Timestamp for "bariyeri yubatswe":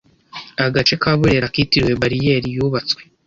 2.01-3.01